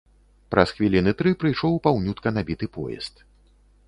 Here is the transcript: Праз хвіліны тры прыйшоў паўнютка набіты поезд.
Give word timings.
Праз 0.53 0.71
хвіліны 0.77 1.11
тры 1.19 1.33
прыйшоў 1.43 1.77
паўнютка 1.87 2.33
набіты 2.39 2.71
поезд. 2.79 3.23